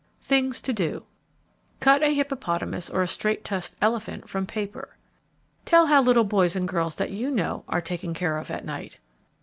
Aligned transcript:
THINGS 0.23 0.61
TO 0.61 0.73
DO 0.73 1.05
Cut 1.79 2.01
a 2.01 2.07
hippopotamus 2.11 2.89
or 2.89 3.03
a 3.03 3.07
straight 3.07 3.45
tusked 3.45 3.75
elephant 3.83 4.27
from 4.27 4.47
paper. 4.47 4.97
_Tell 5.63 5.89
how 5.89 6.01
little 6.01 6.23
boys 6.25 6.55
and 6.55 6.67
girls 6.67 6.95
that 6.95 7.11
you 7.11 7.29
know 7.29 7.63
are 7.69 7.81
taken 7.81 8.15
care 8.15 8.37
of 8.39 8.49
at 8.49 8.65
night. 8.65 8.97